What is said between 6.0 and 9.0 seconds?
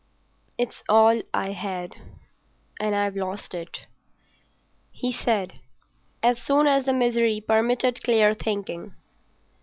as soon as the misery permitted clear thinking.